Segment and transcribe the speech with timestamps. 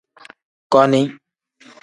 [0.71, 1.03] Koni.